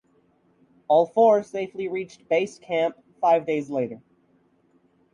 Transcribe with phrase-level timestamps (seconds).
[0.87, 4.01] All four safely reached base camp five days later.